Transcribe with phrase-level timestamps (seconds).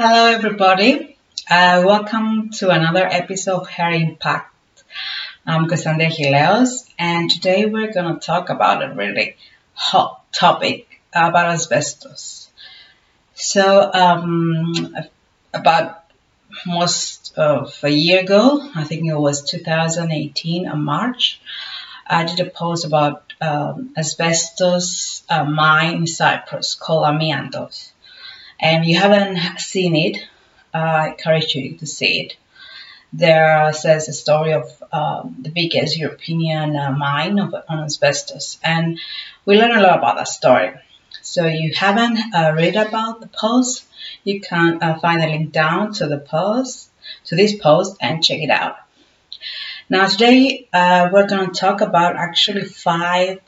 [0.00, 1.16] Hello, everybody.
[1.50, 4.54] Uh, welcome to another episode of Hair Impact.
[5.44, 9.34] I'm Cassandra Gileos, and today we're going to talk about a really
[9.74, 12.48] hot topic about asbestos.
[13.34, 14.94] So, um,
[15.52, 16.04] about
[16.64, 21.40] most of a year ago, I think it was 2018, in March,
[22.06, 27.90] I did a post about um, asbestos uh, mine in Cyprus called Amiantos.
[28.60, 30.18] And you haven't seen it,
[30.74, 32.36] I encourage you to see it.
[33.12, 38.98] There says a story of um, the biggest European uh, mine of asbestos, and
[39.46, 40.72] we learn a lot about that story.
[41.22, 43.84] So you haven't uh, read about the post,
[44.24, 46.90] you can uh, find a link down to the post,
[47.26, 48.76] to this post, and check it out.
[49.88, 53.40] Now today uh, we're going to talk about actually five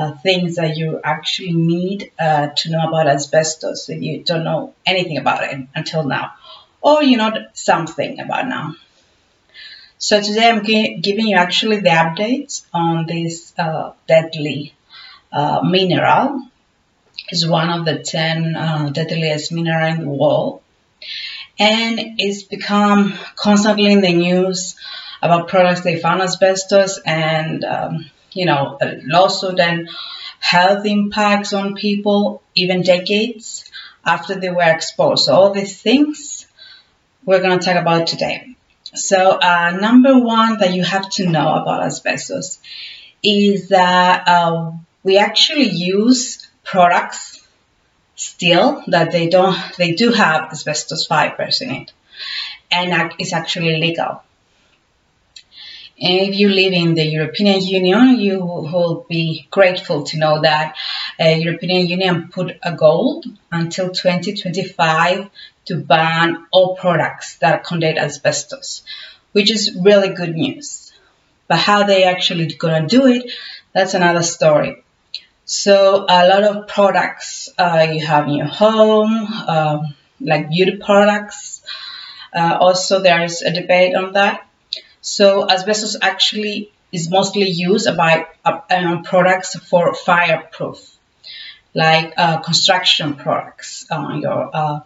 [0.00, 4.74] uh, things that you actually need uh, to know about asbestos if you don't know
[4.86, 6.32] anything about it until now,
[6.80, 8.74] or you know something about now.
[9.98, 14.72] So today I'm giving you actually the updates on this uh, deadly
[15.30, 16.48] uh, mineral.
[17.28, 20.62] It's one of the 10 uh, deadliest mineral in the world.
[21.58, 24.76] And it's become constantly in the news
[25.20, 29.88] about products they found asbestos and um, you know, a lawsuit and
[30.38, 33.70] health impacts on people even decades
[34.04, 35.24] after they were exposed.
[35.24, 36.46] So all these things
[37.24, 38.56] we're going to talk about today.
[38.94, 42.58] So uh, number one that you have to know about asbestos
[43.22, 44.72] is that uh,
[45.02, 47.46] we actually use products
[48.16, 51.92] still that they don't they do have asbestos fibers in it
[52.70, 54.22] and it's actually legal
[56.00, 60.74] if you live in the European Union, you will be grateful to know that
[61.20, 65.28] uh, European Union put a goal until 2025
[65.66, 68.82] to ban all products that contain asbestos,
[69.32, 70.90] which is really good news.
[71.48, 73.30] But how they actually gonna do it,
[73.74, 74.82] that's another story.
[75.44, 79.82] So a lot of products uh, you have in your home, uh,
[80.18, 81.60] like beauty products.
[82.32, 84.46] Uh, also, there is a debate on that
[85.00, 90.96] so asbestos actually is mostly used by uh, products for fireproof,
[91.74, 94.80] like uh, construction products, uh, your uh,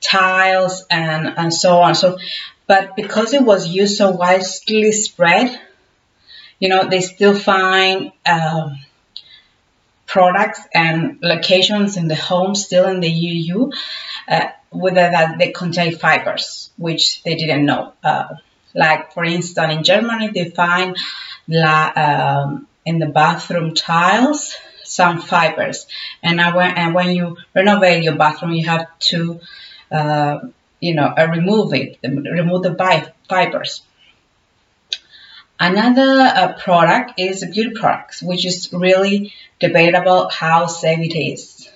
[0.00, 1.94] tiles and, and so on.
[1.94, 2.18] So,
[2.66, 5.60] but because it was used so widely spread,
[6.58, 8.78] you know, they still find um,
[10.06, 13.70] products and locations in the home still in the EU,
[14.28, 17.92] uh, whether that they contain fibers, which they didn't know.
[18.74, 20.96] Uh, like for instance, in Germany, they find
[21.48, 25.86] la, um, in the bathroom tiles some fibers,
[26.22, 29.40] and, when, and when you renovate your bathroom, you have to,
[29.90, 30.40] uh,
[30.80, 32.74] you know, uh, remove it, remove the
[33.28, 33.82] fibers.
[35.58, 41.70] Another uh, product is beauty products, which is really debatable how safe it is.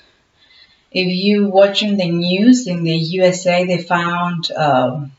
[0.91, 5.13] If you watching the news in the USA, they found um,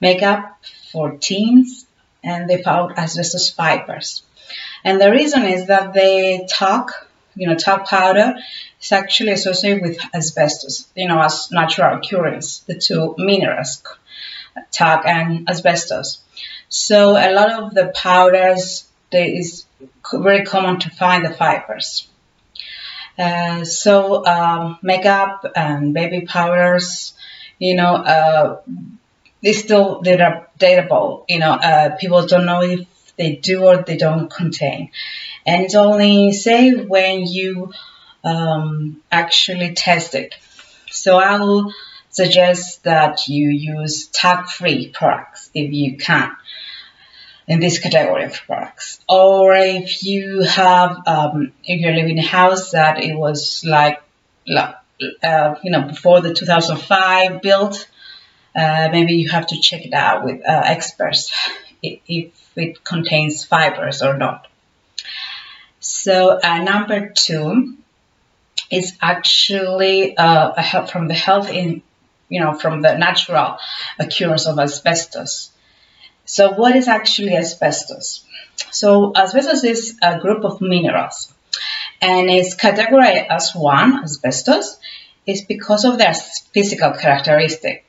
[0.00, 0.60] makeup
[0.94, 1.86] for teens
[2.22, 4.22] and they found asbestos fibers.
[4.84, 8.34] And the reason is that the talc, you know, talc powder
[8.80, 13.82] is actually associated with asbestos, you know, as natural occurrence, the two minerals,
[14.70, 16.22] talc and asbestos.
[16.68, 19.64] So a lot of the powders, there is
[20.12, 22.08] very common to find the fibers.
[23.18, 27.14] Uh, so um, makeup and baby powders,
[27.58, 28.60] you know, uh,
[29.44, 31.24] they still they're datable.
[31.28, 34.90] You know, uh, people don't know if they do or they don't contain,
[35.46, 37.72] and it's only safe when you
[38.24, 40.34] um, actually test it.
[40.90, 41.72] So I will
[42.10, 46.30] suggest that you use talc-free products if you can
[47.46, 49.00] in this category of products.
[49.08, 54.00] Or if you have, um, if you're living in a house that it was like,
[54.48, 57.88] uh, you know, before the 2005 built,
[58.54, 61.32] uh, maybe you have to check it out with uh, experts
[61.82, 64.46] if it contains fibers or not.
[65.80, 67.76] So uh, number two
[68.70, 71.82] is actually uh, a help from the health in,
[72.28, 73.58] you know, from the natural
[73.98, 75.50] occurrence of asbestos.
[76.24, 78.24] So what is actually asbestos?
[78.70, 81.32] So asbestos is a group of minerals
[82.00, 84.78] and it's categorized as one, asbestos,
[85.26, 86.14] is because of their
[86.52, 87.83] physical characteristics.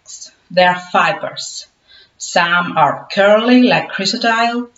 [0.55, 1.67] They are fibers.
[2.17, 4.69] Some are curly like chrysotile.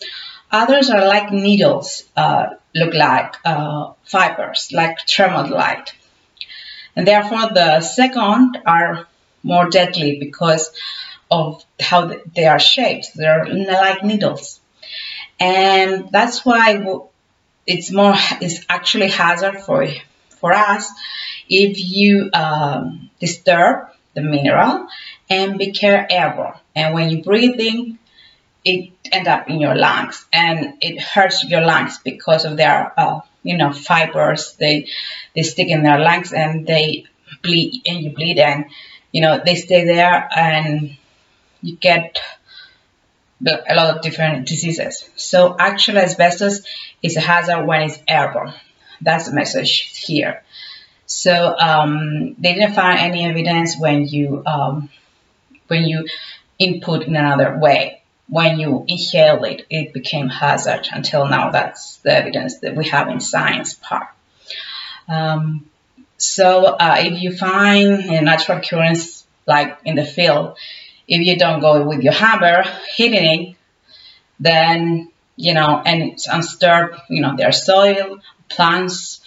[0.52, 5.92] Others are like needles, uh, look like uh, fibers, like tremolite.
[6.96, 9.08] And therefore the second are
[9.44, 10.72] more deadly because
[11.30, 13.12] of how they are shaped.
[13.14, 14.60] They're like needles.
[15.40, 16.84] And that's why
[17.68, 19.86] it's more, it's actually hazard for,
[20.40, 20.90] for us
[21.48, 24.88] if you um, disturb the mineral
[25.30, 26.54] and become airborne.
[26.76, 28.00] And when you breathe in,
[28.64, 33.22] it end up in your lungs and it hurts your lungs because of their, uh,
[33.44, 34.54] you know, fibers.
[34.54, 34.88] They,
[35.36, 37.06] they stick in their lungs and they
[37.44, 38.66] bleed and you bleed and,
[39.12, 40.98] you know, they stay there and
[41.62, 42.20] you get
[43.46, 45.10] a lot of different diseases.
[45.16, 46.62] So actually asbestos
[47.02, 48.54] is a hazard when it's airborne.
[49.02, 50.44] That's the message here.
[51.06, 54.90] So um, they didn't find any evidence when you um,
[55.68, 56.08] when you
[56.60, 58.02] input in another way.
[58.30, 60.88] When you inhale it, it became hazard.
[60.92, 64.08] Until now, that's the evidence that we have in science part.
[65.08, 65.70] Um,
[66.18, 70.58] so uh, if you find a natural occurrence like in the field,
[71.08, 72.64] if you don't go with your hammer
[72.96, 73.56] hitting it,
[74.40, 78.20] then you know, and it's undisturbed, you know, there's soil,
[78.50, 79.22] plants,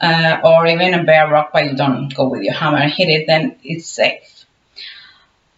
[0.00, 3.08] uh, or even a bare rock, but you don't go with your hammer and hit
[3.08, 4.33] it, then it's safe.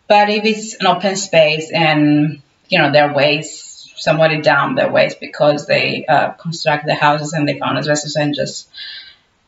[0.08, 4.91] But if it's an open space and you know there are ways, somebody down their
[4.91, 8.69] ways because they uh, construct the houses and they found asbestos and just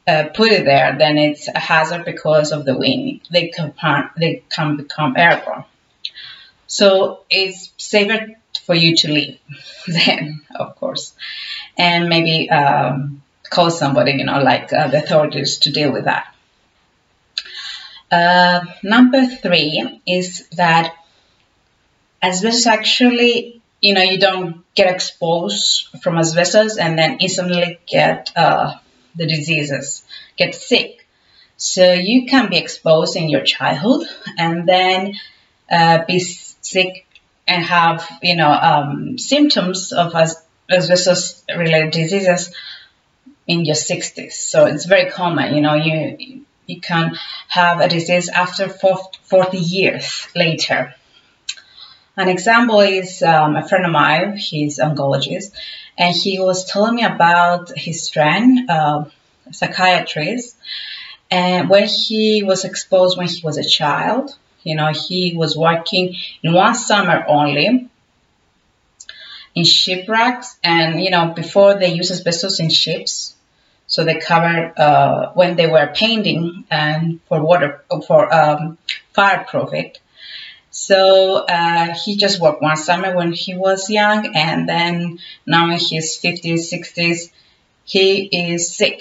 [0.09, 3.21] uh, put it there, then it's a hazard because of the wind.
[3.31, 3.75] They can,
[4.17, 5.65] they can become airborne.
[6.67, 8.29] So it's safer
[8.65, 9.39] for you to leave
[9.87, 11.15] then, of course,
[11.77, 16.35] and maybe um, call somebody, you know, like uh, the authorities to deal with that.
[18.11, 20.95] Uh, number three is that
[22.23, 28.75] asbestos actually, you know, you don't get exposed from asbestos and then instantly get uh,
[29.15, 30.05] the diseases,
[30.37, 31.07] get sick.
[31.57, 34.07] So you can be exposed in your childhood
[34.39, 35.15] and then
[35.71, 37.07] uh, be sick
[37.47, 42.55] and have, you know, um, symptoms of as- asbestos-related diseases
[43.47, 44.33] in your 60s.
[44.33, 47.17] So it's very common, you know, you you can
[47.49, 50.95] have a disease after 40 years later.
[52.17, 55.53] An example is um, a friend of mine, he's an oncologist,
[55.97, 59.05] and he was telling me about his friend, uh,
[59.51, 60.57] psychiatrist,
[61.31, 66.17] and when he was exposed when he was a child, you know, he was working
[66.43, 67.89] in one summer only
[69.55, 73.35] in shipwrecks, and you know, before they use asbestos in ships,
[73.89, 78.79] so they covered uh, when they were painting and for water for um,
[79.15, 79.99] fireproof it.
[80.71, 85.81] So uh, he just worked one summer when he was young, and then now in
[85.81, 87.33] his 50s, 60s,
[87.85, 89.01] he is sick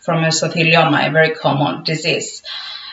[0.00, 2.42] from mesothelioma, a very common disease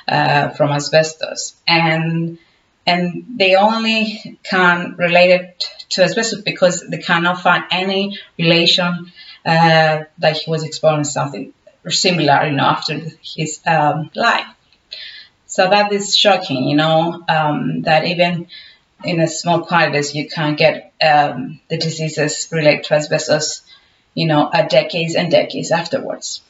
[0.08, 2.38] uh, from asbestos, and
[2.86, 9.14] and they only can relate it to asbestos because they cannot find any relation
[9.46, 11.54] uh, that he was experiencing something
[11.90, 14.48] similar, you know, after his um, life.
[15.46, 18.48] So that is shocking, you know, um, that even
[19.04, 23.62] in a small quantities you can get um, the diseases related to asbestos,
[24.14, 26.42] you know, decades and decades afterwards.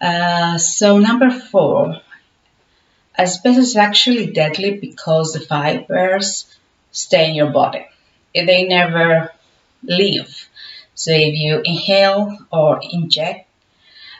[0.00, 2.00] Uh, so number four,
[3.18, 6.46] asbestos is actually deadly because the fibers
[6.90, 7.86] stay in your body.
[8.34, 9.32] They never
[9.82, 10.48] leave.
[11.00, 13.48] So if you inhale or inject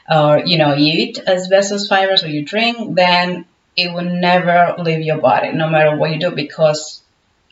[0.09, 3.45] or you know eat asbestos fibers or you drink, then
[3.77, 7.03] it will never leave your body, no matter what you do, because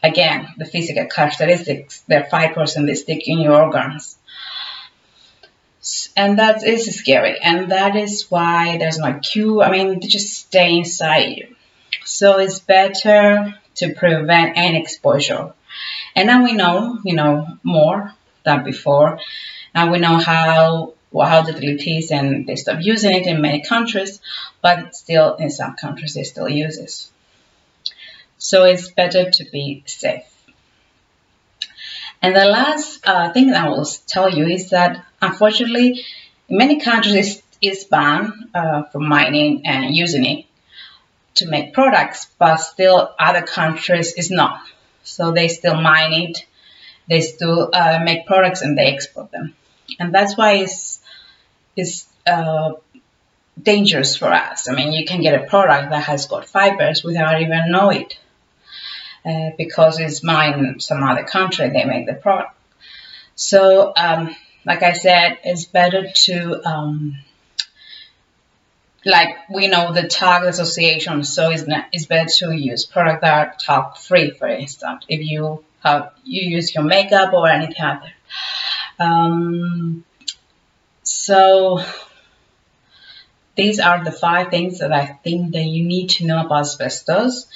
[0.02, 4.18] again, the physical characteristics, they're fibers and they stick in your organs.
[6.18, 9.62] And that is scary, and that is why there's no cure.
[9.62, 11.56] I mean, they just stay inside you.
[12.04, 15.54] So it's better to prevent any exposure.
[16.16, 18.14] And now we know, you know, more
[18.50, 19.20] than before.
[19.76, 20.94] Now we know how
[21.30, 24.20] how deadly it is and they stop using it in many countries,
[24.62, 26.94] but still in some countries they still use it.
[28.38, 30.28] So it's better to be safe.
[32.22, 36.06] And the last uh, thing I will tell you is that unfortunately,
[36.50, 40.46] in many countries it's banned uh, from mining and using it
[41.36, 44.62] to make products, but still other countries is not.
[45.04, 46.46] So they still mine it
[47.10, 49.56] they still uh, make products and they export them.
[50.00, 51.02] And that's why it's,
[51.76, 52.74] it's uh,
[53.62, 54.70] dangerous for us.
[54.70, 58.18] I mean, you can get a product that has got fibers without even know it.
[59.26, 62.56] Uh, because it's mined in some other country, they make the product.
[63.36, 64.34] So, um,
[64.66, 67.18] like I said, it's better to um,
[69.06, 73.56] like we know the talc association, so it's, it's better to use products that are
[73.60, 78.14] talc free, for instance, if you have you use your makeup or anything other.
[79.00, 80.04] Um,
[81.04, 81.84] so
[83.56, 87.48] these are the five things that I think that you need to know about asbestos.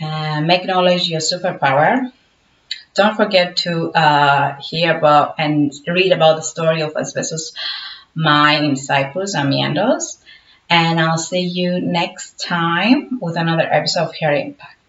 [0.00, 2.12] Uh, make knowledge your superpower.
[2.94, 7.52] Don't forget to uh, hear about and read about the story of asbestos
[8.14, 10.18] mine in Cyprus and Amiantos.
[10.68, 14.79] And I'll see you next time with another episode of Hair Impact.